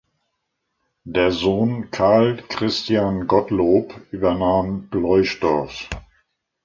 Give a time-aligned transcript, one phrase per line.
[1.03, 5.87] Der Sohn Carl Christian Gottlob übernahm Bloischdorf.